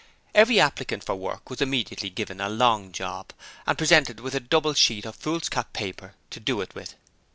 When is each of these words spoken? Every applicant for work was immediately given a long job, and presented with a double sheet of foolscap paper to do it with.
Every 0.33 0.59
applicant 0.59 1.03
for 1.03 1.13
work 1.13 1.51
was 1.51 1.61
immediately 1.61 2.09
given 2.09 2.41
a 2.41 2.49
long 2.49 2.91
job, 2.91 3.33
and 3.67 3.77
presented 3.77 4.19
with 4.19 4.33
a 4.33 4.39
double 4.39 4.73
sheet 4.73 5.05
of 5.05 5.15
foolscap 5.15 5.73
paper 5.73 6.15
to 6.31 6.39
do 6.39 6.59
it 6.61 6.73
with. 6.73 6.95